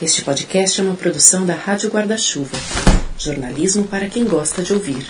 [0.00, 2.56] Este podcast é uma produção da Rádio Guarda-Chuva.
[3.18, 5.04] Jornalismo para quem gosta de ouvir.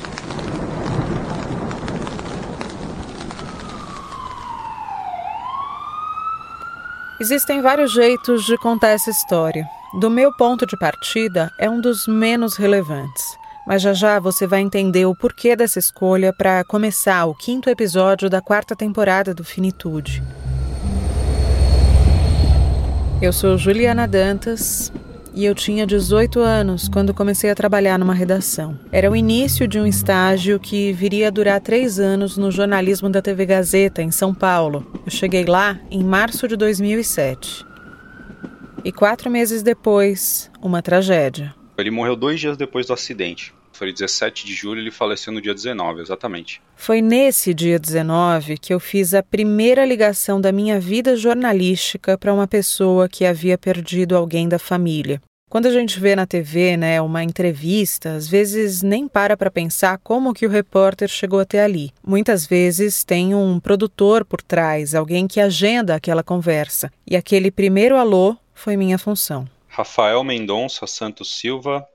[7.20, 9.68] Existem vários jeitos de contar essa história.
[10.00, 13.24] Do meu ponto de partida, é um dos menos relevantes.
[13.66, 18.30] Mas já já você vai entender o porquê dessa escolha para começar o quinto episódio
[18.30, 20.22] da quarta temporada do Finitude.
[23.20, 24.92] Eu sou Juliana Dantas
[25.34, 28.78] e eu tinha 18 anos quando comecei a trabalhar numa redação.
[28.92, 33.20] Era o início de um estágio que viria a durar três anos no jornalismo da
[33.20, 34.86] TV Gazeta, em São Paulo.
[35.04, 37.66] Eu cheguei lá em março de 2007.
[38.84, 41.52] E quatro meses depois, uma tragédia.
[41.76, 43.52] Ele morreu dois dias depois do acidente.
[43.78, 46.60] Foi 17 de julho, ele faleceu no dia 19, exatamente.
[46.74, 52.34] Foi nesse dia 19 que eu fiz a primeira ligação da minha vida jornalística para
[52.34, 55.22] uma pessoa que havia perdido alguém da família.
[55.48, 59.96] Quando a gente vê na TV, né, uma entrevista, às vezes nem para para pensar
[59.98, 61.92] como que o repórter chegou até ali.
[62.04, 66.90] Muitas vezes tem um produtor por trás, alguém que agenda aquela conversa.
[67.06, 69.48] E aquele primeiro alô foi minha função.
[69.68, 71.86] Rafael Mendonça Santos Silva,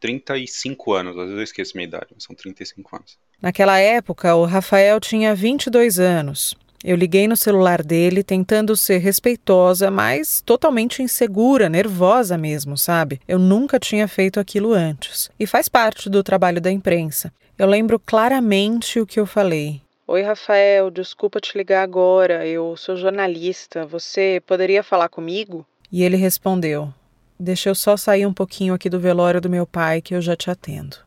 [0.00, 3.18] 35 anos, às vezes eu esqueço minha idade, mas são 35 anos.
[3.40, 6.56] Naquela época, o Rafael tinha 22 anos.
[6.82, 13.20] Eu liguei no celular dele tentando ser respeitosa, mas totalmente insegura, nervosa mesmo, sabe?
[13.28, 15.30] Eu nunca tinha feito aquilo antes.
[15.38, 17.30] E faz parte do trabalho da imprensa.
[17.58, 19.82] Eu lembro claramente o que eu falei.
[20.06, 22.46] Oi, Rafael, desculpa te ligar agora.
[22.46, 23.84] Eu sou jornalista.
[23.84, 25.66] Você poderia falar comigo?
[25.92, 26.92] E ele respondeu:
[27.42, 30.36] Deixa eu só sair um pouquinho aqui do velório do meu pai que eu já
[30.36, 30.98] te atendo.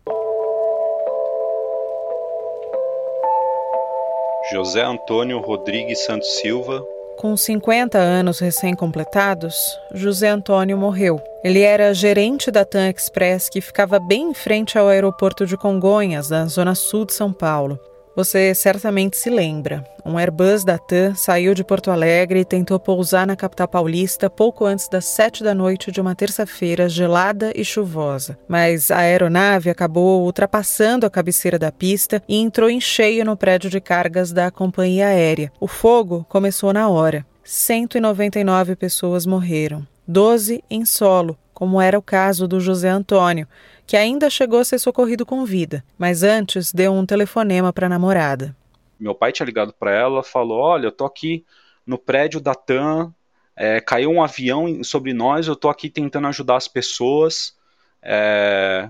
[4.51, 6.83] José Antônio Rodrigues Santos Silva.
[7.19, 9.55] Com 50 anos recém-completados,
[9.93, 11.21] José Antônio morreu.
[11.43, 16.31] Ele era gerente da TAM Express que ficava bem em frente ao aeroporto de Congonhas,
[16.31, 17.79] na zona sul de São Paulo.
[18.15, 19.83] Você certamente se lembra.
[20.05, 24.65] Um Airbus da TAM saiu de Porto Alegre e tentou pousar na capital paulista pouco
[24.65, 28.37] antes das sete da noite de uma terça-feira gelada e chuvosa.
[28.47, 33.67] Mas a aeronave acabou ultrapassando a cabeceira da pista e entrou em cheio no prédio
[33.67, 35.51] de cargas da companhia aérea.
[35.59, 37.25] O fogo começou na hora.
[37.43, 43.47] 199 pessoas morreram, 12 em solo, como era o caso do José Antônio,
[43.85, 47.89] que ainda chegou a ser socorrido com vida, mas antes deu um telefonema para a
[47.89, 48.55] namorada.
[48.99, 51.45] Meu pai tinha ligado para ela, falou: Olha, eu tô aqui
[51.85, 53.13] no prédio da TAM,
[53.55, 57.55] é, caiu um avião sobre nós, eu tô aqui tentando ajudar as pessoas,
[58.01, 58.89] é,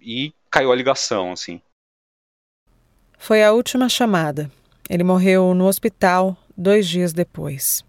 [0.00, 1.60] e caiu a ligação, assim.
[3.18, 4.50] Foi a última chamada.
[4.88, 7.84] Ele morreu no hospital dois dias depois.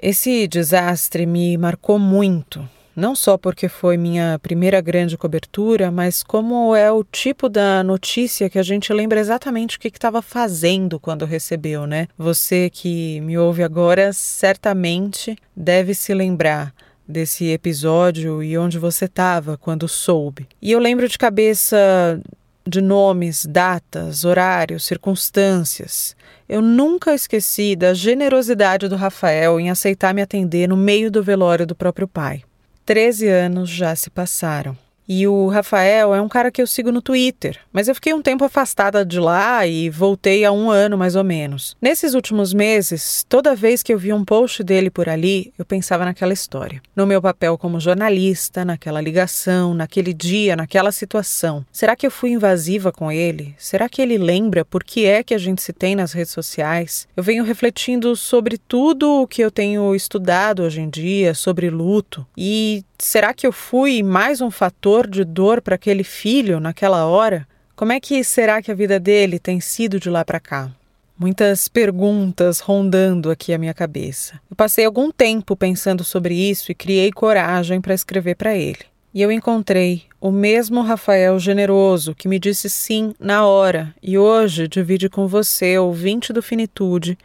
[0.00, 2.68] Esse desastre me marcou muito,
[2.98, 8.50] não só porque foi minha primeira grande cobertura, mas como é o tipo da notícia
[8.50, 12.08] que a gente lembra exatamente o que estava fazendo quando recebeu, né?
[12.18, 16.74] Você que me ouve agora certamente deve se lembrar
[17.06, 20.48] desse episódio e onde você estava quando soube.
[20.60, 22.20] E eu lembro de cabeça
[22.66, 26.16] de nomes, datas, horários, circunstâncias.
[26.48, 31.66] Eu nunca esqueci da generosidade do Rafael em aceitar me atender no meio do velório
[31.66, 32.42] do próprio pai.
[32.88, 34.74] Treze anos já se passaram.
[35.08, 38.20] E o Rafael é um cara que eu sigo no Twitter, mas eu fiquei um
[38.20, 41.74] tempo afastada de lá e voltei há um ano mais ou menos.
[41.80, 46.04] Nesses últimos meses, toda vez que eu via um post dele por ali, eu pensava
[46.04, 46.82] naquela história.
[46.94, 51.64] No meu papel como jornalista, naquela ligação, naquele dia, naquela situação.
[51.72, 53.54] Será que eu fui invasiva com ele?
[53.56, 57.08] Será que ele lembra por que é que a gente se tem nas redes sociais?
[57.16, 62.26] Eu venho refletindo sobre tudo o que eu tenho estudado hoje em dia, sobre luto,
[62.36, 67.46] e será que eu fui mais um fator de dor para aquele filho naquela hora?
[67.76, 70.70] Como é que será que a vida dele tem sido de lá para cá?
[71.18, 74.40] Muitas perguntas rondando aqui a minha cabeça.
[74.50, 78.80] Eu passei algum tempo pensando sobre isso e criei coragem para escrever para ele.
[79.12, 84.68] E eu encontrei o mesmo Rafael generoso que me disse sim na hora e hoje
[84.68, 87.18] divide com você, ouvinte do Finitude,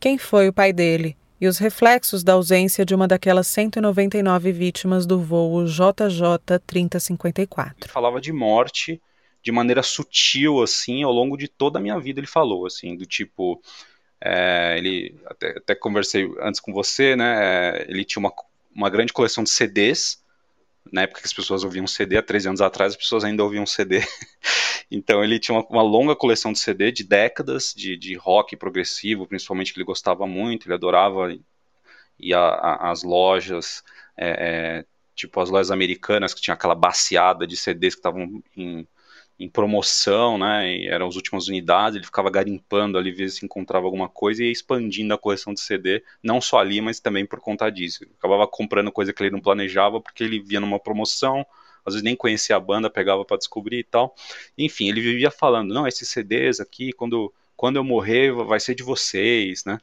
[0.00, 5.06] quem foi o pai dele e os reflexos da ausência de uma daquelas 199 vítimas
[5.06, 7.90] do voo JJ 3054.
[7.90, 9.00] Falava de morte
[9.42, 13.06] de maneira sutil, assim, ao longo de toda a minha vida ele falou, assim, do
[13.06, 13.62] tipo,
[14.20, 18.32] é, ele, até, até, conversei antes com você, né, é, ele tinha uma,
[18.74, 20.22] uma grande coleção de CDs,
[20.92, 23.66] na época que as pessoas ouviam CD, há 13 anos atrás as pessoas ainda ouviam
[23.66, 24.00] CD,
[24.90, 29.26] então ele tinha uma, uma, longa coleção de CD de décadas, de, de rock progressivo,
[29.26, 31.34] principalmente que ele gostava muito, ele adorava
[32.34, 33.82] a, as lojas,
[34.16, 34.28] é,
[34.78, 38.86] é, tipo as lojas americanas que tinha aquela baseada de CDs que estavam em,
[39.38, 44.08] em, promoção, né, eram as últimas unidades, ele ficava garimpando ali, ver se encontrava alguma
[44.08, 47.70] coisa e ia expandindo a coleção de CD, não só ali, mas também por conta
[47.70, 48.04] disso.
[48.04, 51.46] Ele acabava comprando coisa que ele não planejava porque ele via numa promoção,
[51.84, 54.14] às vezes nem conhecia a banda, pegava para descobrir e tal.
[54.56, 58.82] Enfim, ele vivia falando, não, esses CDs aqui, quando, quando eu morrer, vai ser de
[58.82, 59.78] vocês, né?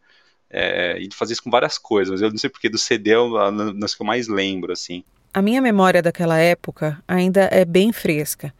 [0.49, 3.19] É, e fazia isso com várias coisas, mas eu não sei porque do CD é
[3.19, 5.03] uma das que eu mais lembro, assim.
[5.33, 8.53] A minha memória daquela época ainda é bem fresca.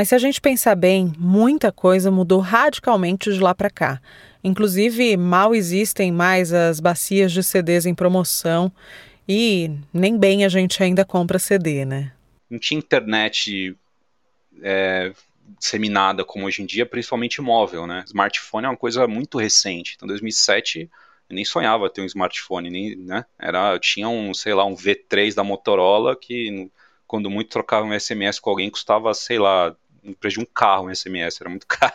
[0.00, 4.00] Mas se a gente pensar bem, muita coisa mudou radicalmente de lá para cá.
[4.42, 8.72] Inclusive, mal existem mais as bacias de CDs em promoção
[9.28, 12.14] e nem bem a gente ainda compra CD, né?
[12.48, 13.76] Não tinha internet
[14.62, 15.12] é,
[15.58, 18.02] disseminada como hoje em dia, principalmente móvel, né?
[18.06, 19.96] Smartphone é uma coisa muito recente.
[19.96, 20.88] Então, 2007
[21.28, 23.26] eu nem sonhava ter um smartphone, nem, né?
[23.38, 26.70] Era, tinha um, sei lá, um V3 da Motorola que
[27.06, 30.88] quando muito trocava um SMS com alguém custava, sei lá, um preço de um carro
[30.88, 31.94] um SMS, era muito caro.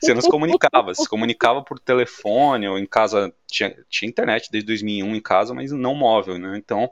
[0.00, 4.66] você não se comunicava, se comunicava por telefone ou em casa, tinha, tinha internet desde
[4.66, 6.56] 2001 em casa, mas não móvel, né?
[6.56, 6.90] Então,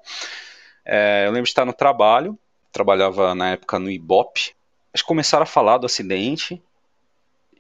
[0.85, 2.39] é, eu lembro de estar no trabalho,
[2.73, 4.55] trabalhava na época no Ibope,
[4.95, 6.63] que começaram a falar do acidente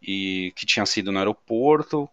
[0.01, 2.09] e que tinha sido no aeroporto,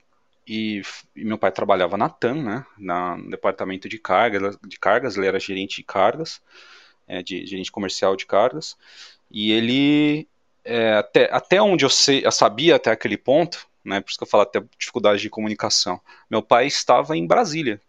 [0.47, 0.81] e,
[1.15, 5.27] e, meu pai trabalhava na TAM, né, na, no departamento de, carga, de cargas, ele
[5.27, 6.41] era gerente de cargas,
[7.07, 8.77] é, de, gerente comercial de cargas,
[9.29, 10.27] e ele,
[10.63, 14.23] é, até, até onde eu, sei, eu sabia até aquele ponto, né, por isso que
[14.23, 15.99] eu falo até dificuldade de comunicação,
[16.29, 17.81] meu pai estava em Brasília,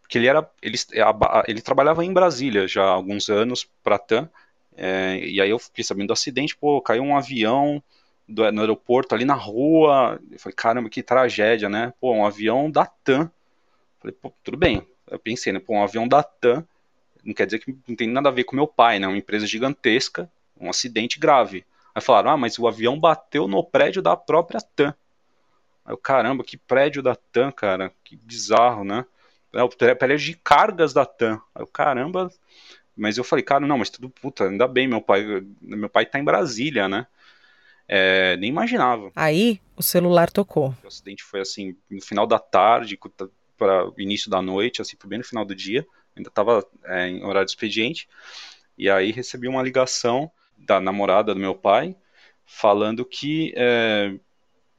[0.00, 0.76] porque ele, era, ele,
[1.46, 4.28] ele trabalhava em Brasília já há alguns anos para a TAM,
[4.76, 7.82] é, e aí eu fiquei sabendo do acidente, pô, caiu um avião
[8.28, 10.20] do, no aeroporto, ali na rua.
[10.30, 11.92] Eu falei, caramba, que tragédia, né?
[12.00, 13.28] Pô, um avião da TAM.
[13.98, 14.86] Falei, pô, tudo bem.
[15.10, 15.58] Eu pensei, né?
[15.58, 16.64] Pô, um avião da TAM
[17.24, 19.06] não quer dizer que não tem nada a ver com meu pai, né?
[19.08, 20.30] Uma empresa gigantesca,
[20.60, 21.64] um acidente grave.
[21.94, 24.94] Aí falaram, ah, mas o avião bateu no prédio da própria TAM.
[25.84, 29.04] Aí eu, caramba, que prédio da TAM, cara, que bizarro, né?
[29.52, 31.40] É o prédio de cargas da TAM.
[31.54, 32.30] Aí eu, caramba,
[32.96, 35.24] mas eu falei, cara, não, mas tudo, puta, ainda bem, meu pai,
[35.60, 37.06] meu pai tá em Brasília, né?
[37.86, 39.10] É, nem imaginava.
[39.16, 40.74] Aí o celular tocou.
[40.84, 42.98] O acidente foi assim, no final da tarde,
[43.56, 47.24] para o início da noite, assim, bem no final do dia, ainda estava é, em
[47.24, 48.08] horário de expediente,
[48.76, 51.96] e aí recebi uma ligação da namorada do meu pai,
[52.44, 54.14] falando que é,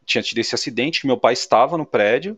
[0.06, 2.38] tinha tido esse acidente, que meu pai estava no prédio,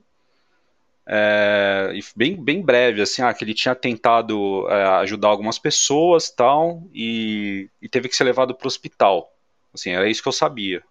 [1.05, 6.83] é, bem, bem breve, assim, ah, que ele tinha tentado é, ajudar algumas pessoas tal,
[6.93, 9.33] e, e teve que ser levado para o hospital.
[9.73, 10.83] Assim, era isso que eu sabia.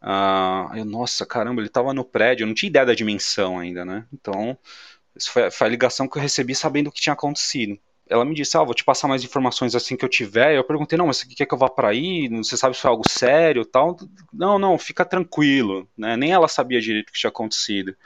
[0.00, 3.84] Ah, eu, nossa, caramba, ele estava no prédio, eu não tinha ideia da dimensão ainda,
[3.84, 4.06] né?
[4.12, 4.56] Então,
[5.14, 7.78] isso foi, foi, a ligação que eu recebi sabendo o que tinha acontecido.
[8.10, 10.54] Ela me disse, ah, vou te passar mais informações assim que eu tiver.
[10.56, 12.28] Eu perguntei, não, mas você quer que eu vá para aí?
[12.28, 13.96] Você sabe se foi algo sério tal?
[14.32, 16.16] Não, não, fica tranquilo, né?
[16.16, 17.96] Nem ela sabia direito o que tinha acontecido.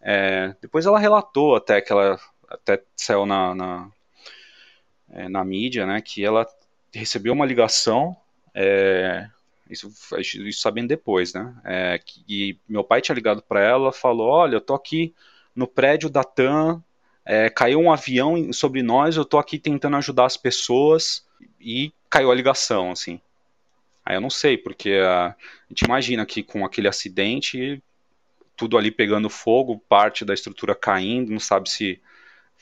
[0.00, 2.18] É, depois ela relatou até que ela
[2.48, 3.90] até saiu na, na,
[5.10, 6.46] é, na mídia, né, que ela
[6.92, 8.16] recebeu uma ligação
[8.54, 9.28] é,
[9.68, 11.54] isso, isso sabendo depois, né?
[11.64, 15.14] É, que meu pai tinha ligado para ela, falou: Olha, eu tô aqui
[15.54, 16.82] no prédio da TAM,
[17.24, 21.24] é, caiu um avião sobre nós, eu tô aqui tentando ajudar as pessoas
[21.60, 23.20] e caiu a ligação, assim.
[24.04, 25.34] Aí eu não sei, porque a,
[25.70, 27.82] gente imagina que com aquele acidente,
[28.54, 32.00] tudo ali pegando fogo, parte da estrutura caindo, não sabe se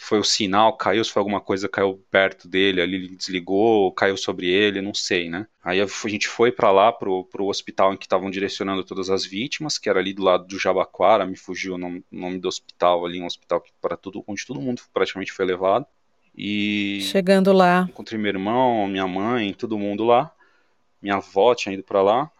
[0.02, 4.16] foi o sinal, caiu, se foi alguma coisa caiu perto dele, ali ele desligou, caiu
[4.16, 5.46] sobre ele, não sei, né?
[5.62, 9.24] Aí a gente foi para lá, pro, pro hospital em que estavam direcionando todas as
[9.24, 13.06] vítimas, que era ali do lado do Jabaquara, me fugiu o nome, nome do hospital
[13.06, 15.86] ali, um hospital para tudo, onde todo mundo praticamente foi levado.
[16.36, 20.32] E chegando lá, encontrei meu irmão, minha mãe, todo mundo lá.
[21.00, 22.30] Minha avó tinha ido para lá.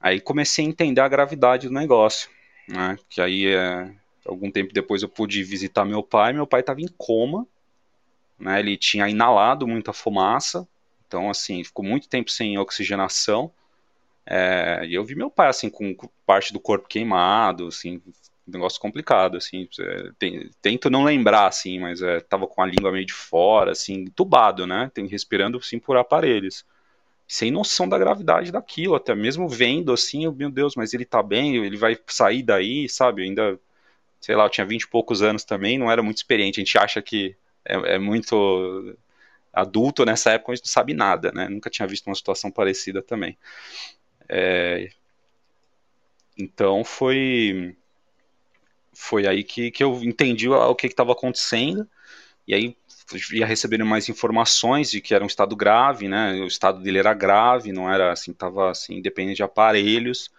[0.00, 2.28] Aí comecei a entender a gravidade do negócio,
[2.68, 2.96] né?
[3.08, 3.90] Que aí é
[4.24, 6.32] Algum tempo depois eu pude visitar meu pai.
[6.32, 7.46] Meu pai estava em coma,
[8.38, 8.60] né?
[8.60, 10.66] Ele tinha inalado muita fumaça,
[11.06, 13.52] então assim ficou muito tempo sem oxigenação.
[14.26, 15.94] É, e eu vi meu pai assim com
[16.26, 18.00] parte do corpo queimado, assim,
[18.46, 19.68] negócio complicado, assim.
[19.78, 23.72] É, tem, tento não lembrar, assim, mas é, tava com a língua meio de fora,
[23.72, 24.90] assim, entubado, né?
[24.94, 26.64] Tem, respirando, assim, por aparelhos.
[27.26, 31.22] Sem noção da gravidade daquilo, até mesmo vendo, assim, eu, meu Deus, mas ele tá
[31.22, 33.22] bem, ele vai sair daí, sabe?
[33.22, 33.58] ainda
[34.24, 36.58] sei lá, eu tinha 20 e poucos anos também, não era muito experiente.
[36.58, 38.96] A gente acha que é, é muito
[39.52, 41.46] adulto nessa época, a gente não sabe nada, né?
[41.46, 43.36] Nunca tinha visto uma situação parecida também.
[44.26, 44.88] É,
[46.38, 47.76] então foi
[48.94, 51.86] foi aí que, que eu entendi o que estava acontecendo,
[52.48, 52.76] e aí
[53.30, 56.32] ia recebendo mais informações de que era um estado grave, né?
[56.40, 60.30] O estado dele era grave, não era assim, estava assim, dependente de aparelhos.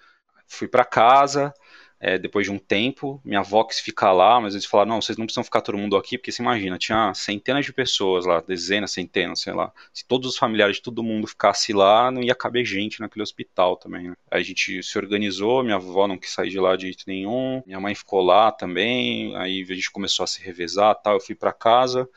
[0.47, 1.53] Fui para casa,
[1.99, 5.17] é, depois de um tempo, minha avó quis ficar lá, mas eles falaram, não, vocês
[5.17, 8.91] não precisam ficar todo mundo aqui, porque você imagina, tinha centenas de pessoas lá, dezenas,
[8.91, 9.71] centenas, sei lá.
[9.93, 13.77] Se todos os familiares de todo mundo ficasse lá, não ia caber gente naquele hospital
[13.77, 14.15] também, né?
[14.29, 17.63] Aí a gente se organizou, minha avó não quis sair de lá de jeito nenhum,
[17.65, 21.35] minha mãe ficou lá também, aí a gente começou a se revezar tal, eu fui
[21.35, 22.07] para casa.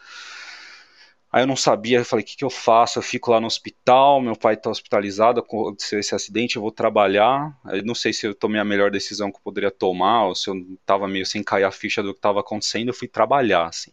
[1.31, 2.99] Aí eu não sabia, eu falei, o que, que eu faço?
[2.99, 7.55] Eu fico lá no hospital, meu pai está hospitalizado, aconteceu esse acidente, eu vou trabalhar.
[7.67, 10.49] Eu não sei se eu tomei a melhor decisão que eu poderia tomar, ou se
[10.49, 13.93] eu estava meio sem cair a ficha do que estava acontecendo, eu fui trabalhar, assim.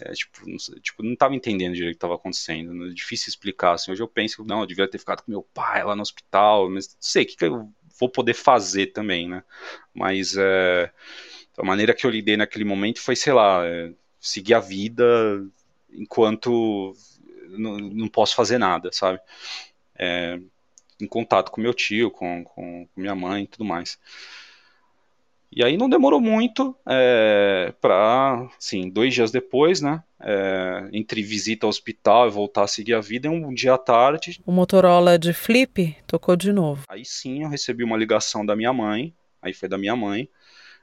[0.00, 1.02] É, tipo, não, tipo,
[1.34, 3.90] entendendo direito o que estava acontecendo, é difícil explicar, assim.
[3.90, 6.88] Hoje eu penso, não, eu devia ter ficado com meu pai lá no hospital, mas
[6.88, 9.42] não sei, o que, que eu vou poder fazer também, né?
[9.94, 10.90] Mas é,
[11.56, 15.04] a maneira que eu lidei naquele momento foi, sei lá, é, seguir a vida
[15.94, 16.94] enquanto
[17.58, 19.20] não, não posso fazer nada, sabe?
[19.96, 20.38] É,
[21.00, 23.98] em contato com meu tio, com, com, minha mãe e tudo mais.
[25.50, 30.02] E aí não demorou muito é, para, sim, dois dias depois, né?
[30.20, 34.40] É, entre visita ao hospital e voltar a seguir a vida, um dia à tarde.
[34.44, 36.84] O Motorola de flip tocou de novo.
[36.88, 40.28] Aí sim eu recebi uma ligação da minha mãe, aí foi da minha mãe,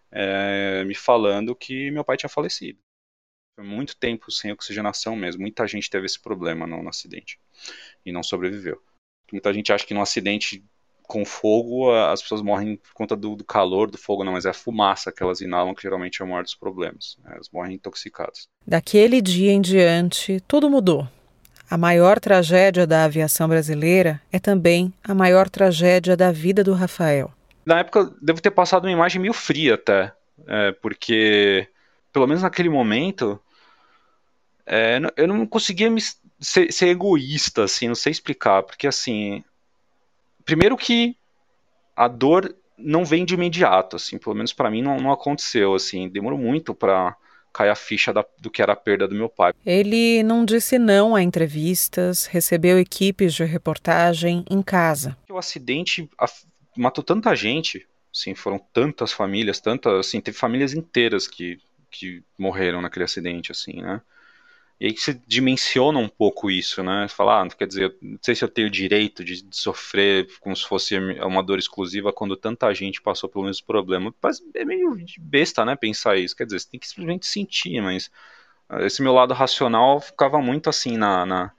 [0.10, 2.80] é, me falando que meu pai tinha falecido.
[3.56, 5.42] Foi muito tempo sem oxigenação mesmo.
[5.42, 7.40] Muita gente teve esse problema no, no acidente
[8.06, 8.82] e não sobreviveu.
[9.32, 10.64] Muita gente acha que no acidente
[11.12, 14.50] com fogo as pessoas morrem por conta do, do, calor do fogo, não, mas é
[14.50, 17.18] a fumaça que elas inalam que geralmente é o maior dos problemas.
[17.24, 17.32] Né?
[17.34, 18.48] Elas morrem intoxicadas.
[18.66, 21.06] Daquele dia em diante, tudo mudou.
[21.70, 27.32] A maior tragédia da aviação brasileira é também a maior tragédia da vida do Rafael.
[27.66, 30.14] Na época, devo ter passado uma imagem meio fria até,
[30.48, 31.68] é, porque
[32.12, 33.40] pelo menos naquele momento,
[34.66, 36.02] é, eu não conseguia me,
[36.40, 39.44] ser, ser, egoísta, assim, não sei explicar, porque assim,
[40.46, 41.16] primeiro que
[41.96, 46.10] a dor não vem de imediato, assim, pelo menos para mim não, não, aconteceu, assim,
[46.10, 47.16] demorou muito para
[47.54, 49.54] cair a ficha da, do que era a perda do meu pai.
[49.66, 55.18] Ele não disse não a entrevistas, recebeu equipes de reportagem em casa.
[55.30, 56.10] O acidente
[56.76, 61.60] matou tanta gente, assim, foram tantas famílias, tantas, assim, teve famílias inteiras que
[61.92, 64.02] que morreram naquele acidente, assim, né?
[64.80, 67.08] E aí você dimensiona um pouco isso, né?
[67.08, 70.66] Falar, ah, quer dizer, não sei se eu tenho direito de, de, sofrer como se
[70.66, 74.12] fosse uma dor exclusiva quando tanta gente passou pelo mesmo problema.
[74.20, 75.76] Mas é meio besta, né?
[75.76, 76.36] Pensar isso.
[76.36, 78.10] Quer dizer, você tem que simplesmente sentir, mas
[78.68, 81.52] ah, esse meu lado racional ficava muito assim na, na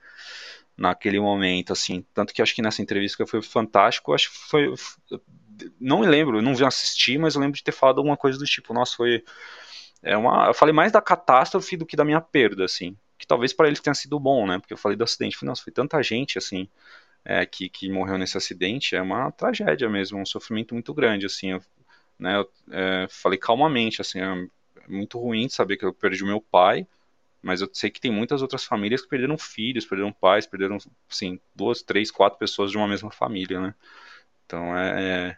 [0.77, 2.05] naquele momento, assim.
[2.13, 4.73] Tanto que acho que nessa entrevista foi fantástico, acho que foi.
[5.79, 8.45] Não me lembro, não vi assistir, mas eu lembro de ter falado alguma coisa do
[8.45, 9.23] tipo, nossa, foi
[10.03, 12.97] é uma, eu falei mais da catástrofe do que da minha perda, assim.
[13.17, 14.59] Que talvez para eles tenha sido bom, né?
[14.59, 15.37] Porque eu falei do acidente.
[15.37, 16.67] Falei, nossa, foi tanta gente, assim,
[17.23, 18.95] é, que, que morreu nesse acidente.
[18.95, 21.51] É uma tragédia mesmo, um sofrimento muito grande, assim.
[21.51, 21.61] Eu,
[22.19, 24.47] né, eu é, falei calmamente, assim, é
[24.87, 26.85] muito ruim saber que eu perdi o meu pai,
[27.41, 30.77] mas eu sei que tem muitas outras famílias que perderam filhos, perderam pais, perderam,
[31.09, 33.75] assim, duas, três, quatro pessoas de uma mesma família, né?
[34.45, 35.37] Então é, é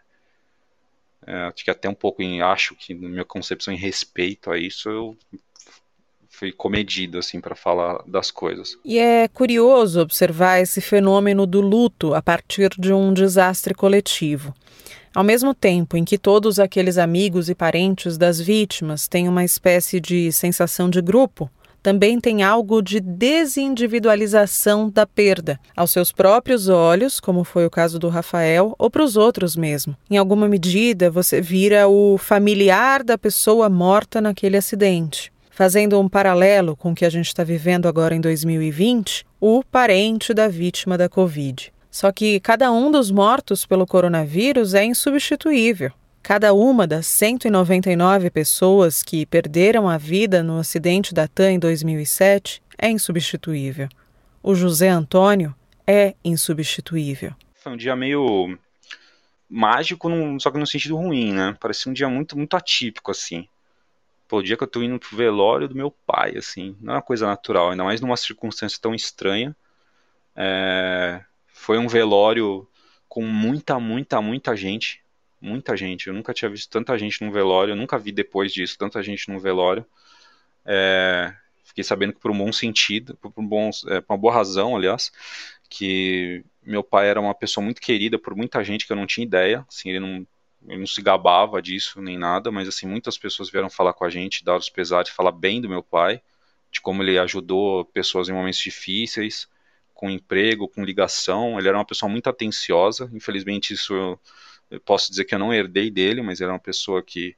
[1.26, 4.88] acho que até um pouco em, acho que na minha concepção em respeito a isso,
[4.88, 5.16] eu
[6.28, 8.76] fui comedido assim para falar das coisas.
[8.84, 14.54] E é curioso observar esse fenômeno do luto a partir de um desastre coletivo.
[15.14, 19.98] Ao mesmo tempo em que todos aqueles amigos e parentes das vítimas têm uma espécie
[19.98, 21.50] de sensação de grupo,
[21.86, 27.96] também tem algo de desindividualização da perda, aos seus próprios olhos, como foi o caso
[27.96, 29.96] do Rafael, ou para os outros mesmo.
[30.10, 35.32] Em alguma medida, você vira o familiar da pessoa morta naquele acidente.
[35.48, 40.34] Fazendo um paralelo com o que a gente está vivendo agora em 2020, o parente
[40.34, 41.72] da vítima da Covid.
[41.88, 45.92] Só que cada um dos mortos pelo coronavírus é insubstituível.
[46.26, 52.60] Cada uma das 199 pessoas que perderam a vida no acidente da TAM em 2007
[52.76, 53.88] é insubstituível.
[54.42, 55.54] O José Antônio
[55.86, 57.32] é insubstituível.
[57.54, 58.58] Foi um dia meio
[59.48, 61.56] mágico, só que no sentido ruim, né?
[61.60, 63.46] Parecia um dia muito, muito atípico, assim.
[64.26, 66.96] Pô, o dia que eu tô indo pro velório do meu pai, assim, não é
[66.96, 69.54] uma coisa natural, ainda mais numa circunstância tão estranha.
[70.34, 71.22] É...
[71.52, 72.66] Foi um velório
[73.08, 75.05] com muita, muita, muita gente
[75.40, 76.08] muita gente.
[76.08, 79.28] Eu nunca tinha visto tanta gente num velório, eu nunca vi depois disso tanta gente
[79.28, 79.84] num velório.
[80.64, 84.32] É, fiquei sabendo que por um bom sentido, por, um bom, é, por uma boa
[84.32, 85.12] razão, aliás,
[85.68, 89.26] que meu pai era uma pessoa muito querida por muita gente que eu não tinha
[89.26, 89.64] ideia.
[89.68, 90.26] Assim, ele não,
[90.66, 94.10] ele não se gabava disso nem nada, mas assim, muitas pessoas vieram falar com a
[94.10, 96.20] gente, dar os pesares, falar bem do meu pai,
[96.70, 99.48] de como ele ajudou pessoas em momentos difíceis,
[99.94, 101.58] com emprego, com ligação.
[101.58, 103.10] Ele era uma pessoa muito atenciosa.
[103.12, 104.18] Infelizmente, isso
[104.70, 107.36] eu, posso dizer que eu não herdei dele, mas era uma pessoa que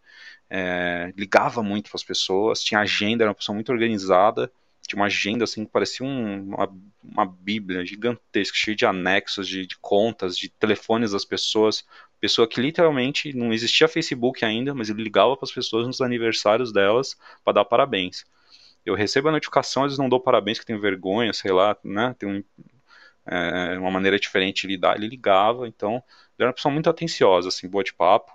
[0.51, 4.51] é, ligava muito para as pessoas, tinha agenda, era uma pessoa muito organizada.
[4.87, 9.67] Tinha uma agenda assim que parecia um, uma, uma bíblia gigantesca, cheia de anexos, de,
[9.67, 11.85] de contas, de telefones das pessoas.
[12.19, 16.73] Pessoa que literalmente não existia Facebook ainda, mas ele ligava para as pessoas nos aniversários
[16.73, 18.25] delas para dar parabéns
[18.89, 22.29] eu recebo a notificação, vezes não dou parabéns, que tenho vergonha, sei lá, né, tem
[22.29, 22.45] um,
[23.27, 26.03] é, uma maneira diferente de lidar, ele ligava, então,
[26.39, 28.33] ele era uma pessoa muito atenciosa, assim, boa de papo,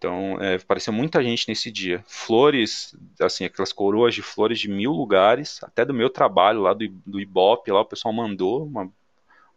[0.00, 2.02] então, é, apareceu muita gente nesse dia.
[2.06, 6.88] Flores, assim, aquelas coroas de flores de mil lugares, até do meu trabalho lá do,
[7.04, 8.90] do Ibope, lá o pessoal mandou uma,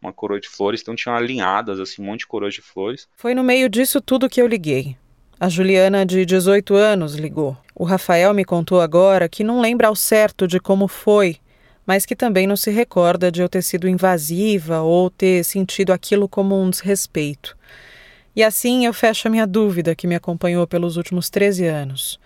[0.01, 3.07] uma coroa de flores, então tinham alinhadas, assim, um monte de coroas de flores.
[3.15, 4.97] Foi no meio disso tudo que eu liguei.
[5.39, 7.57] A Juliana, de 18 anos, ligou.
[7.73, 11.37] O Rafael me contou agora que não lembra ao certo de como foi,
[11.85, 16.27] mas que também não se recorda de eu ter sido invasiva ou ter sentido aquilo
[16.27, 17.57] como um desrespeito.
[18.35, 22.19] E assim eu fecho a minha dúvida que me acompanhou pelos últimos 13 anos.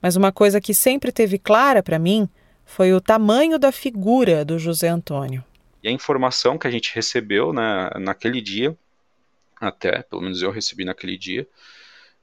[0.00, 2.28] Mas uma coisa que sempre teve clara para mim
[2.64, 5.44] foi o tamanho da figura do José Antônio.
[5.82, 8.76] E a informação que a gente recebeu né, naquele dia,
[9.60, 11.46] até, pelo menos eu recebi naquele dia,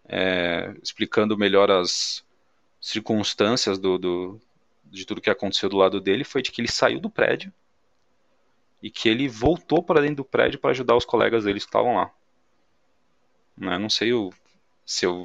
[0.07, 2.23] é, explicando melhor as
[2.81, 4.41] circunstâncias do, do,
[4.89, 7.53] de tudo que aconteceu do lado dele, foi de que ele saiu do prédio
[8.81, 11.95] e que ele voltou para dentro do prédio para ajudar os colegas dele que estavam
[11.95, 12.11] lá.
[13.57, 14.31] Né, não sei o,
[14.85, 15.23] se, eu,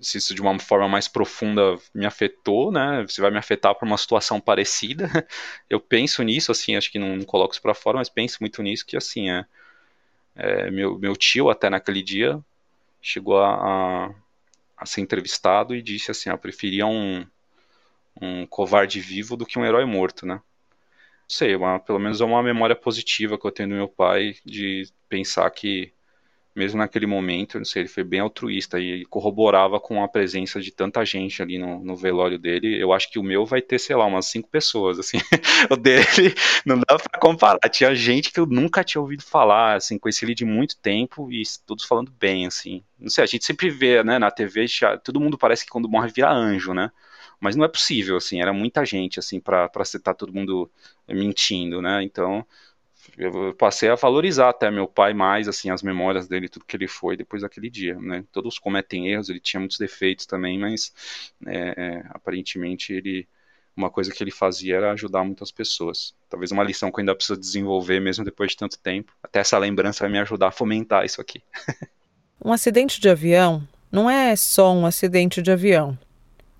[0.00, 3.04] se isso de uma forma mais profunda me afetou, né?
[3.08, 5.08] Se vai me afetar para uma situação parecida.
[5.68, 8.62] Eu penso nisso, assim, acho que não, não coloco isso para fora, mas penso muito
[8.62, 9.44] nisso que assim é,
[10.36, 12.40] é meu, meu tio até naquele dia
[13.02, 14.14] chegou a, a,
[14.76, 17.26] a ser entrevistado e disse assim, eu preferia um,
[18.20, 20.34] um covarde vivo do que um herói morto, né?
[20.34, 20.42] Não
[21.28, 24.84] sei, uma, pelo menos é uma memória positiva que eu tenho do meu pai de
[25.08, 25.92] pensar que
[26.56, 30.72] mesmo naquele momento, não sei, ele foi bem altruísta e corroborava com a presença de
[30.72, 32.82] tanta gente ali no, no velório dele.
[32.82, 35.18] Eu acho que o meu vai ter, sei lá, umas cinco pessoas, assim.
[35.70, 37.58] o dele não dá para comparar.
[37.68, 41.42] Tinha gente que eu nunca tinha ouvido falar, assim, conheci ele de muito tempo e
[41.66, 42.82] todos falando bem, assim.
[42.98, 44.64] Não sei, a gente sempre vê, né, na TV,
[45.04, 46.90] todo mundo parece que quando morre vira anjo, né?
[47.40, 50.70] Mas não é possível, assim, era muita gente, assim, para citar todo mundo
[51.08, 52.02] mentindo, né?
[52.02, 52.46] Então,
[53.16, 56.88] eu passei a valorizar até meu pai mais, assim, as memórias dele, tudo que ele
[56.88, 58.24] foi depois daquele dia, né?
[58.32, 60.92] Todos cometem erros, ele tinha muitos defeitos também, mas
[61.46, 63.28] é, é, aparentemente ele,
[63.76, 66.14] uma coisa que ele fazia era ajudar muitas pessoas.
[66.28, 69.12] Talvez uma lição que eu ainda preciso desenvolver mesmo depois de tanto tempo.
[69.22, 71.42] Até essa lembrança vai me ajudar a fomentar isso aqui.
[72.44, 75.98] um acidente de avião não é só um acidente de avião.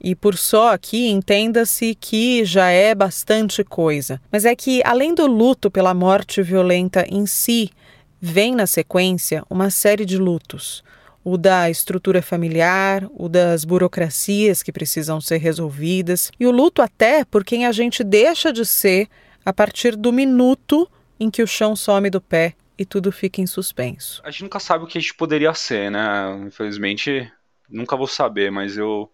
[0.07, 4.23] E por só aqui, entenda-se que já é bastante coisa.
[4.31, 7.73] Mas é que, além do luto pela morte violenta em si,
[8.21, 10.85] vem na sequência uma série de lutos.
[11.25, 17.25] O da estrutura familiar, o das burocracias que precisam ser resolvidas, e o luto até
[17.25, 19.09] por quem a gente deixa de ser
[19.45, 20.89] a partir do minuto
[21.19, 24.23] em que o chão some do pé e tudo fica em suspenso.
[24.23, 26.45] A gente nunca sabe o que a gente poderia ser, né?
[26.47, 27.29] Infelizmente,
[27.69, 29.11] nunca vou saber, mas eu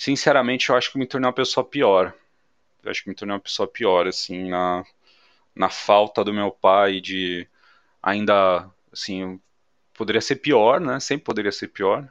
[0.00, 2.14] sinceramente, eu acho que me tornei uma pessoa pior.
[2.82, 4.82] Eu acho que me tornei uma pessoa pior, assim, na,
[5.54, 7.46] na falta do meu pai de
[8.02, 9.38] ainda, assim,
[9.92, 10.98] poderia ser pior, né?
[11.00, 12.10] Sempre poderia ser pior.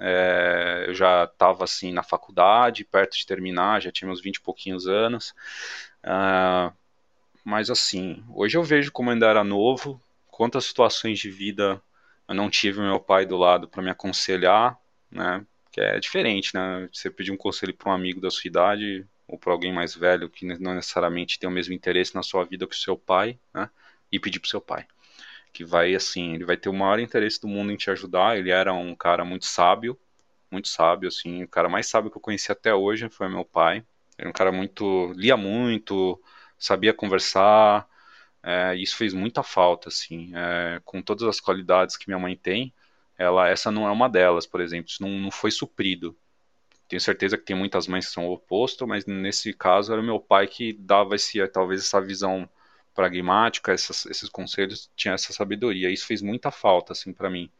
[0.00, 4.40] É, eu já estava, assim, na faculdade, perto de terminar, já tinha meus 20 e
[4.40, 5.32] pouquinhos anos.
[6.02, 6.74] Uh,
[7.44, 11.80] mas, assim, hoje eu vejo como ainda era novo, quantas situações de vida
[12.26, 14.76] eu não tive meu pai do lado para me aconselhar,
[15.08, 15.46] né?
[15.70, 16.88] Que é diferente, né?
[16.92, 20.28] Você pedir um conselho para um amigo da sua idade ou para alguém mais velho
[20.28, 23.70] que não necessariamente tem o mesmo interesse na sua vida que o seu pai, né?
[24.10, 24.86] E pedir para seu pai,
[25.52, 28.36] que vai assim, ele vai ter o maior interesse do mundo em te ajudar.
[28.36, 29.98] Ele era um cara muito sábio,
[30.50, 33.84] muito sábio, assim, o cara mais sábio que eu conheci até hoje foi meu pai.
[34.18, 36.20] Era um cara muito, lia muito,
[36.58, 37.88] sabia conversar.
[38.42, 42.72] É, isso fez muita falta, assim, é, com todas as qualidades que minha mãe tem
[43.20, 46.16] ela, essa não é uma delas, por exemplo, isso não, não foi suprido.
[46.88, 50.18] Tenho certeza que tem muitas mães que são o oposto, mas nesse caso era meu
[50.18, 52.48] pai que dava esse, talvez essa visão
[52.94, 55.90] pragmática, essas, esses conselhos, tinha essa sabedoria.
[55.90, 57.50] Isso fez muita falta, assim, para mim.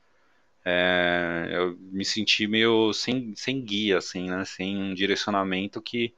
[0.65, 4.45] É, eu me senti meio sem, sem guia, assim, né?
[4.47, 6.15] Sem um direcionamento que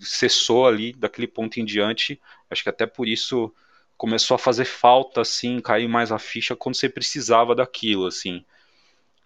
[0.00, 2.18] cessou ali daquele ponto em diante.
[2.48, 3.54] Acho que até por isso
[3.94, 8.42] começou a fazer falta, assim, cair mais a ficha quando você precisava daquilo, assim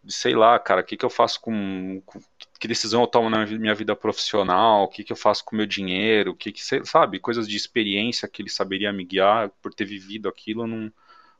[0.09, 2.21] sei lá, cara, o que, que eu faço com, com,
[2.59, 5.59] que decisão eu tomo na minha vida profissional, o que, que eu faço com o
[5.59, 9.73] meu dinheiro, o que, que sabe, coisas de experiência que ele saberia me guiar por
[9.75, 10.93] ter vivido aquilo, não,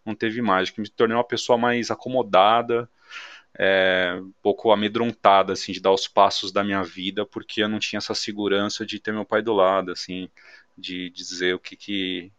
[0.05, 2.89] não teve mais, que me tornei uma pessoa mais acomodada,
[3.59, 7.79] é, um pouco amedrontada, assim, de dar os passos da minha vida, porque eu não
[7.79, 10.29] tinha essa segurança de ter meu pai do lado, assim,
[10.77, 12.33] de dizer o que, que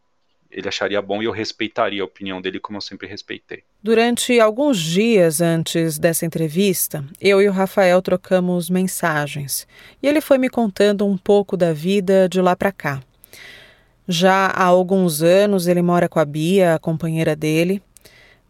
[0.52, 3.64] ele acharia bom e eu respeitaria a opinião dele como eu sempre respeitei.
[3.82, 9.68] Durante alguns dias antes dessa entrevista, eu e o Rafael trocamos mensagens
[10.02, 13.02] e ele foi me contando um pouco da vida de lá para cá.
[14.08, 17.82] Já há alguns anos ele mora com a Bia, a companheira dele,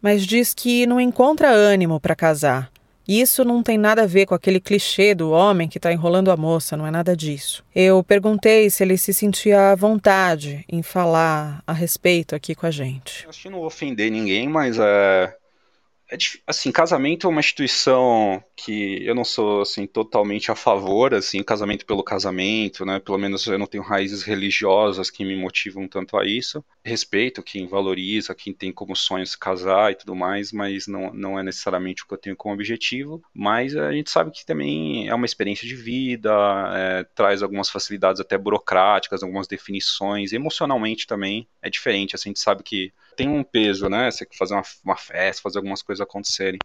[0.00, 2.70] mas diz que não encontra ânimo para casar
[3.06, 6.36] isso não tem nada a ver com aquele clichê do homem que está enrolando a
[6.36, 7.64] moça, não é nada disso.
[7.74, 12.70] Eu perguntei se ele se sentia à vontade em falar a respeito aqui com a
[12.70, 13.26] gente.
[13.28, 15.34] Acho que não ofender ninguém, mas é,
[16.10, 21.42] é, assim, casamento é uma instituição que eu não sou assim totalmente a favor, assim,
[21.42, 22.98] casamento pelo casamento, né?
[22.98, 26.64] Pelo menos eu não tenho raízes religiosas que me motivam tanto a isso.
[26.84, 31.38] Respeito quem valoriza, quem tem como sonho se casar e tudo mais, mas não, não
[31.38, 33.22] é necessariamente o que eu tenho como objetivo.
[33.32, 36.32] Mas a gente sabe que também é uma experiência de vida,
[36.74, 42.16] é, traz algumas facilidades até burocráticas, algumas definições, emocionalmente também é diferente.
[42.16, 44.10] Assim, a gente sabe que tem um peso, né?
[44.10, 46.58] Você fazer uma, uma festa, fazer algumas coisas acontecerem.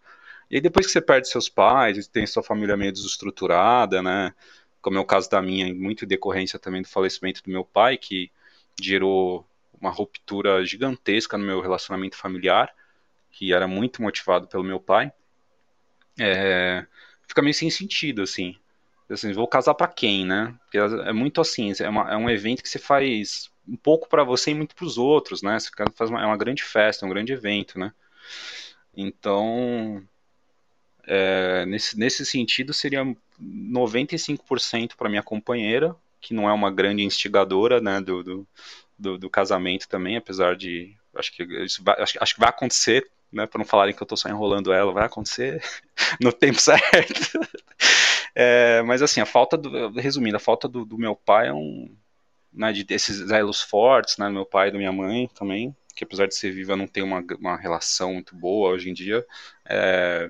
[0.50, 4.34] E aí depois que você perde seus pais, tem sua família meio desestruturada, né?
[4.82, 8.32] Como é o caso da minha, muito decorrência também do falecimento do meu pai, que
[8.80, 9.48] gerou
[9.80, 12.74] uma ruptura gigantesca no meu relacionamento familiar,
[13.32, 15.12] que era muito motivado pelo meu pai.
[16.20, 16.86] É,
[17.28, 18.56] fica meio sem sentido, assim.
[19.10, 20.56] assim vou casar para quem, né?
[20.64, 24.24] Porque é muito assim, é, uma, é um evento que você faz um pouco para
[24.24, 25.60] você e muito para os outros, né?
[25.60, 27.92] Você faz uma, é uma grande festa, é um grande evento, né?
[28.96, 30.02] Então,
[31.06, 33.04] é, nesse, nesse sentido, seria
[33.42, 38.48] 95% para minha companheira, que não é uma grande instigadora né, do, do,
[38.98, 40.96] do, do casamento também, apesar de.
[41.16, 41.46] Acho que,
[41.82, 44.74] vai, acho, acho que vai acontecer, né, para não falarem que eu estou só enrolando
[44.74, 45.64] ela, vai acontecer
[46.22, 47.40] no tempo certo.
[48.38, 49.92] É, mas assim, a falta do.
[49.92, 51.90] Resumindo, a falta do, do meu pai é um,
[52.56, 56.28] né, de desses elos fortes, né, meu pai e da minha mãe também, que apesar
[56.28, 59.26] de ser viva não tem uma, uma relação muito boa hoje em dia,
[59.66, 60.30] é,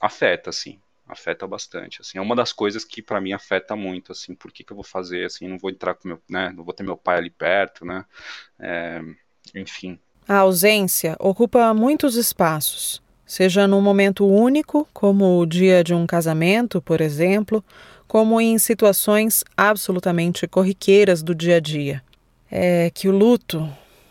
[0.00, 4.34] afeta, assim, afeta bastante, assim, é uma das coisas que para mim afeta muito, assim,
[4.34, 6.74] por que, que eu vou fazer, assim, não vou entrar com meu, né, não vou
[6.74, 8.04] ter meu pai ali perto, né,
[8.58, 9.00] é,
[9.54, 9.98] enfim.
[10.28, 16.82] A ausência ocupa muitos espaços, seja num momento único, como o dia de um casamento,
[16.82, 17.64] por exemplo,
[18.06, 22.02] como em situações absolutamente corriqueiras do dia a dia.
[22.50, 23.68] É que o luto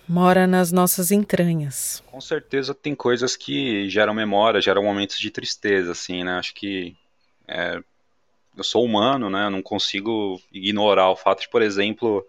[0.08, 2.04] mora nas nossas entranhas.
[2.08, 6.38] Com certeza tem coisas que geram memória, geram momentos de tristeza, assim, né?
[6.38, 6.96] Acho que
[7.48, 7.80] é,
[8.56, 9.46] eu sou humano, né?
[9.46, 12.26] Eu não consigo ignorar o fato de, por exemplo,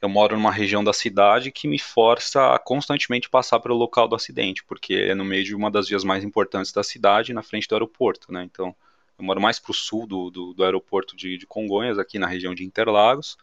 [0.00, 4.16] eu moro numa região da cidade que me força a constantemente passar pelo local do
[4.16, 7.68] acidente, porque é no meio de uma das vias mais importantes da cidade, na frente
[7.68, 8.44] do aeroporto, né?
[8.44, 8.74] Então,
[9.20, 12.26] eu moro mais para o sul do, do, do aeroporto de, de, Congonhas, aqui na
[12.26, 13.36] região de Interlagos.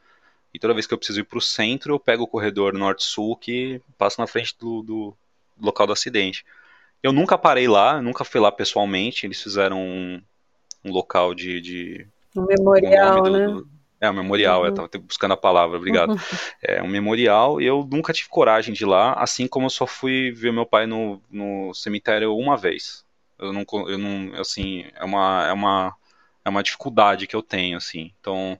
[0.54, 3.36] E toda vez que eu preciso ir para o centro, eu pego o corredor norte-sul
[3.36, 5.18] que passa na frente do, do,
[5.62, 6.44] local do acidente.
[7.04, 9.26] Eu nunca parei lá, nunca fui lá pessoalmente.
[9.26, 10.22] Eles fizeram um,
[10.84, 12.08] um local de, de.
[12.36, 13.64] Um memorial, do, né?
[14.02, 14.66] É, um memorial, uhum.
[14.66, 16.12] eu estava buscando a palavra, obrigado.
[16.12, 16.18] Uhum.
[16.62, 19.86] É um memorial e eu nunca tive coragem de ir lá, assim como eu só
[19.86, 23.06] fui ver meu pai no, no cemitério uma vez.
[23.40, 25.96] Eu não, eu não assim, é uma, é uma,
[26.46, 28.14] é uma dificuldade que eu tenho, assim.
[28.20, 28.60] Então,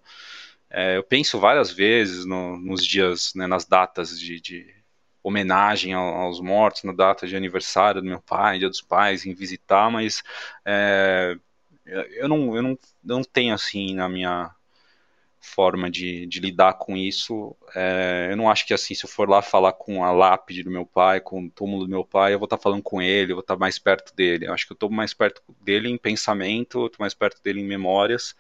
[0.70, 4.76] é, eu penso várias vezes no, nos dias, né, nas datas de, de
[5.24, 9.90] homenagem aos mortos, na data de aniversário do meu pai, dia dos pais, em visitar,
[9.92, 10.24] mas
[10.66, 11.38] é,
[11.86, 14.54] eu, não, eu, não, eu não tenho, assim, na minha
[15.48, 17.56] forma de, de lidar com isso.
[17.76, 20.72] É, eu não acho que assim, se eu for lá falar com a lápide do
[20.72, 23.32] meu pai, com o túmulo do meu pai, eu vou estar tá falando com ele,
[23.32, 24.48] eu vou estar tá mais perto dele.
[24.48, 27.66] Eu acho que eu estou mais perto dele em pensamento, estou mais perto dele em
[27.66, 28.36] memórias.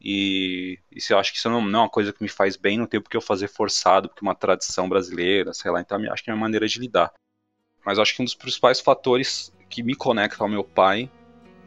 [0.00, 2.56] E, e se eu acho que isso não, não, é uma coisa que me faz
[2.56, 5.80] bem, não tem porque eu fazer forçado, porque é uma tradição brasileira, sei lá.
[5.80, 7.12] Então acho que é uma maneira de lidar.
[7.84, 11.10] Mas acho que um dos principais fatores que me conecta ao meu pai,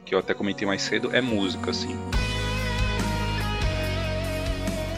[0.06, 1.98] que eu até comentei mais cedo, é música, assim.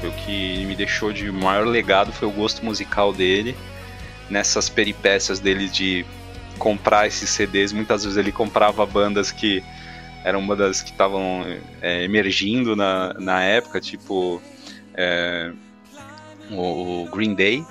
[0.01, 3.55] Foi o que me deixou de maior legado foi o gosto musical dele,
[4.29, 6.03] nessas peripécias dele de
[6.57, 7.71] comprar esses CDs.
[7.71, 9.63] Muitas vezes ele comprava bandas que
[10.23, 11.45] eram bandas que estavam
[11.81, 14.41] é, emergindo na, na época, tipo
[14.95, 15.51] é,
[16.51, 17.63] o, Green Day,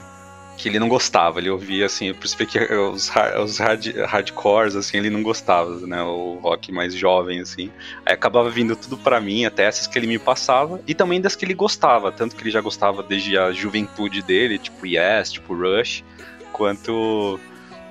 [0.60, 4.76] que ele não gostava, ele ouvia assim, eu percebi que os, hard, os hard, hardcores,
[4.76, 7.70] assim, ele não gostava, né, o rock mais jovem, assim,
[8.04, 11.34] aí acabava vindo tudo para mim, até essas que ele me passava, e também das
[11.34, 15.54] que ele gostava, tanto que ele já gostava desde a juventude dele, tipo Yes, tipo
[15.54, 16.04] Rush,
[16.52, 17.40] quanto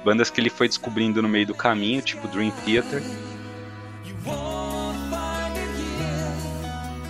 [0.05, 3.01] bandas que ele foi descobrindo no meio do caminho, tipo Dream Theater,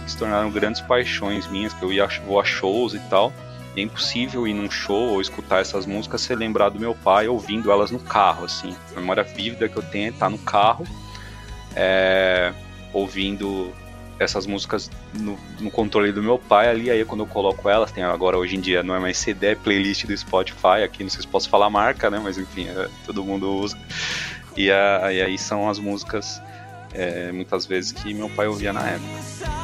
[0.07, 3.33] se tornaram grandes paixões minhas, que eu ia, vou a shows e tal,
[3.75, 7.71] é impossível ir num show ou escutar essas músicas sem lembrar do meu pai ouvindo
[7.71, 8.75] elas no carro, assim.
[8.95, 10.85] A memória vívida que eu tenho é estar no carro,
[11.75, 12.53] é,
[12.93, 13.71] ouvindo
[14.19, 18.03] essas músicas no, no, controle do meu pai ali, aí quando eu coloco elas, tem
[18.03, 21.21] agora hoje em dia não é mais CD, é playlist do Spotify, aqui não sei
[21.21, 23.77] se posso falar marca, né, mas enfim, é, todo mundo usa.
[24.57, 26.41] E, a, e, aí são as músicas,
[26.93, 29.58] é, muitas vezes, que meu pai ouvia na época.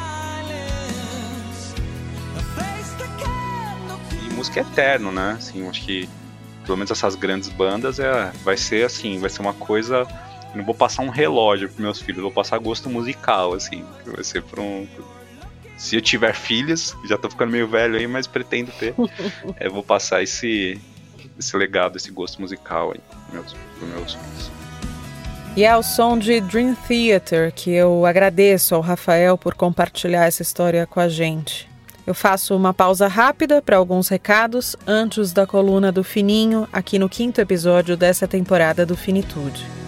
[4.45, 5.36] Música é eterno, né?
[5.38, 6.08] Assim, acho que
[6.65, 10.08] pelo menos essas grandes bandas é, vai ser assim, vai ser uma coisa.
[10.53, 13.84] Não vou passar um relógio para meus filhos, vou passar gosto musical, assim.
[14.05, 14.88] Vai ser para um.
[15.77, 18.93] Se eu tiver filhos, já tô ficando meio velho aí, mas pretendo ter.
[19.58, 20.79] é, vou passar esse,
[21.38, 23.01] esse legado, esse gosto musical aí
[23.34, 24.51] meus, meus filhos.
[25.58, 30.41] E é o som de Dream Theater que eu agradeço ao Rafael por compartilhar essa
[30.41, 31.75] história com a gente.
[32.06, 37.10] Eu faço uma pausa rápida para alguns recados antes da coluna do Fininho, aqui no
[37.10, 39.85] quinto episódio dessa temporada do Finitude.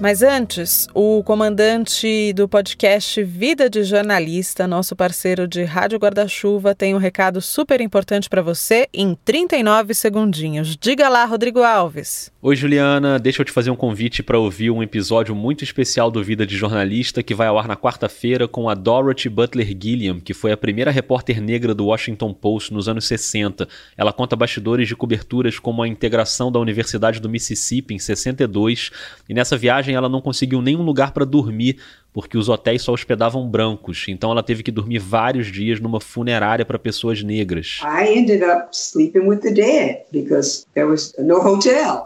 [0.00, 6.94] Mas antes, o comandante do podcast Vida de Jornalista, nosso parceiro de Rádio Guarda-Chuva, tem
[6.94, 10.76] um recado super importante para você em 39 segundinhos.
[10.76, 12.30] Diga lá, Rodrigo Alves.
[12.40, 13.18] Oi, Juliana.
[13.18, 16.56] Deixa eu te fazer um convite para ouvir um episódio muito especial do Vida de
[16.56, 20.56] Jornalista que vai ao ar na quarta-feira com a Dorothy Butler Gilliam, que foi a
[20.56, 23.66] primeira repórter negra do Washington Post nos anos 60.
[23.96, 28.92] Ela conta bastidores de coberturas como a integração da Universidade do Mississippi em 62,
[29.28, 31.78] e nessa viagem ela não conseguiu nenhum lugar para dormir
[32.12, 34.06] porque os hotéis só hospedavam brancos.
[34.08, 37.78] Então ela teve que dormir vários dias numa funerária para pessoas negras.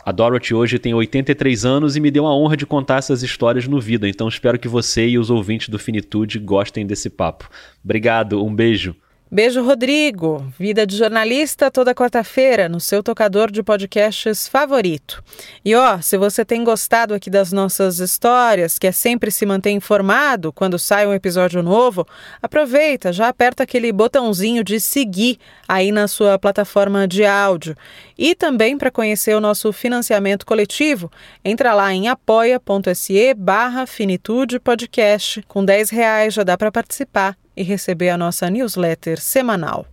[0.05, 3.66] A Dorothy hoje tem 83 anos e me deu a honra de contar essas histórias
[3.66, 4.09] no Vida.
[4.09, 7.49] Então espero que você e os ouvintes do Finitude gostem desse papo.
[7.83, 8.95] Obrigado, um beijo.
[9.35, 10.53] Beijo, Rodrigo.
[10.59, 15.25] Vida de jornalista toda quarta-feira no seu tocador de podcasts favorito.
[15.64, 20.53] E ó, se você tem gostado aqui das nossas histórias, quer sempre se manter informado
[20.53, 22.07] quando sai um episódio novo,
[22.42, 27.75] aproveita, já aperta aquele botãozinho de seguir aí na sua plataforma de áudio.
[28.18, 31.11] E também para conhecer o nosso financiamento coletivo,
[31.42, 35.42] entra lá em apoia.se barra finitude podcast.
[35.49, 39.87] Com 10 reais já dá para participar e receber a nossa newsletter semanal.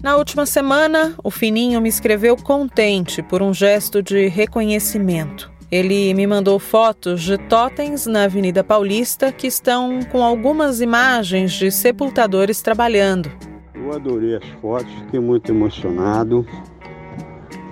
[0.00, 5.50] Na última semana, o Fininho me escreveu contente por um gesto de reconhecimento.
[5.70, 11.70] Ele me mandou fotos de totens na Avenida Paulista que estão com algumas imagens de
[11.70, 13.30] sepultadores trabalhando.
[13.74, 16.46] Eu adorei as fotos, fiquei muito emocionado.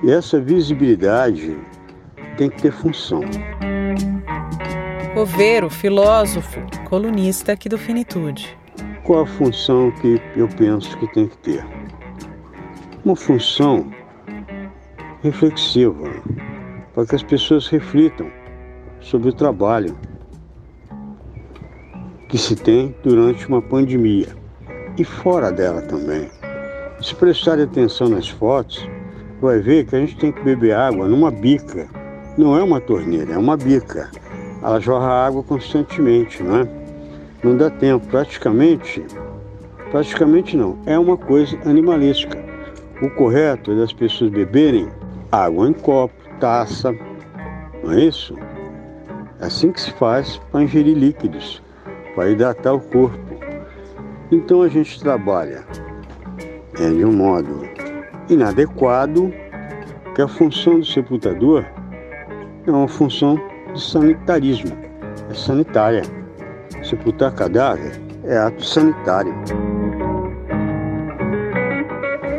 [0.04, 1.56] E essa visibilidade
[2.36, 3.22] tem que ter função.
[5.16, 8.54] Coveiro, filósofo, colunista aqui do Finitude.
[9.02, 11.66] Qual a função que eu penso que tem que ter?
[13.02, 13.90] Uma função
[15.22, 16.10] reflexiva,
[16.92, 18.30] para que as pessoas reflitam
[19.00, 19.96] sobre o trabalho
[22.28, 24.36] que se tem durante uma pandemia
[24.98, 26.28] e fora dela também.
[27.00, 28.86] Se prestar atenção nas fotos,
[29.40, 31.88] vai ver que a gente tem que beber água numa bica.
[32.36, 34.10] Não é uma torneira, é uma bica
[34.62, 36.68] ela jorra água constantemente, não é?
[37.42, 39.04] Não dá tempo, praticamente,
[39.90, 42.38] praticamente não, é uma coisa animalística.
[43.02, 44.88] O correto é das pessoas beberem
[45.30, 46.94] água em copo, taça,
[47.82, 48.34] não é isso?
[49.40, 51.62] É assim que se faz para ingerir líquidos,
[52.14, 53.18] para hidratar o corpo.
[54.32, 55.64] Então a gente trabalha
[56.80, 57.68] é, de um modo
[58.28, 59.32] inadequado,
[60.14, 61.64] que a função do sepultador
[62.66, 63.38] é uma função
[63.76, 64.76] de sanitarismo.
[65.30, 66.02] É sanitária.
[66.82, 69.34] Sepultar cadáver é ato sanitário.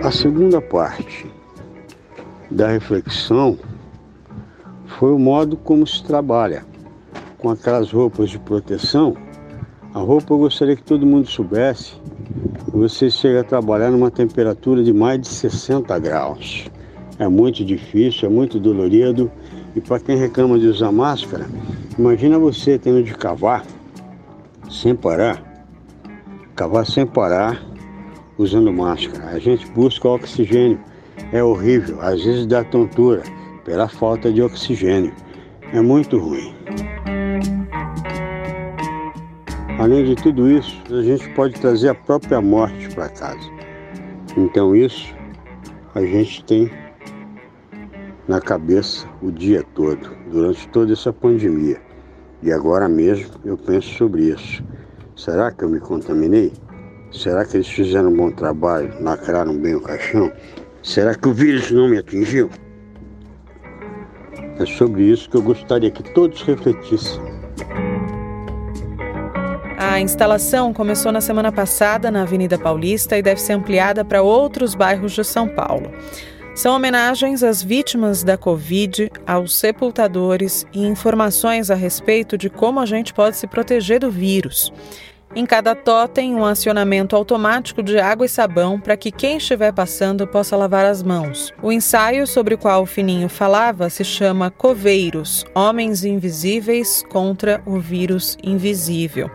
[0.04, 1.32] A segunda parte
[2.50, 3.58] da reflexão
[4.86, 6.65] foi o modo como se trabalha
[7.38, 9.15] com aquelas roupas de proteção.
[9.93, 11.95] A roupa eu gostaria que todo mundo soubesse
[12.71, 16.65] você chega a trabalhar numa temperatura de mais de 60 graus.
[17.17, 19.32] É muito difícil, é muito dolorido
[19.78, 21.46] e para quem reclama de usar máscara,
[21.98, 23.63] imagina você tendo de cavar
[24.70, 25.48] sem parar
[26.58, 27.63] cavar sem parar,
[28.36, 29.28] usando máscara.
[29.28, 30.80] A gente busca oxigênio.
[31.32, 33.22] É horrível, às vezes dá tontura
[33.63, 35.13] pela falta de oxigênio.
[35.72, 36.52] É muito ruim.
[39.78, 43.52] Além de tudo isso, a gente pode trazer a própria morte para casa.
[44.36, 45.13] Então isso
[45.94, 46.72] a gente tem
[48.28, 51.80] na cabeça o dia todo, durante toda essa pandemia.
[52.44, 54.63] E agora mesmo eu penso sobre isso.
[55.16, 56.54] Será que eu me contaminei?
[57.12, 60.32] Será que eles fizeram um bom trabalho, lacraram bem o caixão?
[60.84, 62.50] Será que o vírus não me atingiu?
[64.60, 67.22] É sobre isso que eu gostaria que todos refletissem.
[69.78, 74.76] A instalação começou na semana passada na Avenida Paulista e deve ser ampliada para outros
[74.76, 75.92] bairros de São Paulo.
[76.58, 82.86] São homenagens às vítimas da Covid, aos sepultadores e informações a respeito de como a
[82.88, 84.74] gente pode se proteger do vírus.
[85.36, 90.26] Em cada totem, um acionamento automático de água e sabão para que quem estiver passando
[90.26, 91.54] possa lavar as mãos.
[91.62, 97.78] O ensaio sobre o qual o Fininho falava se chama Coveiros Homens Invisíveis contra o
[97.78, 99.30] Vírus Invisível.